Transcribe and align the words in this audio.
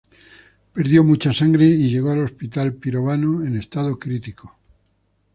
Perdió 0.73 1.03
mucha 1.03 1.31
sangre 1.31 1.63
y 1.67 1.91
llegó 1.91 2.09
al 2.09 2.23
Hospital 2.23 2.73
Pirovano 2.73 3.45
en 3.45 3.55
estado 3.55 3.99
crítico. 3.99 4.57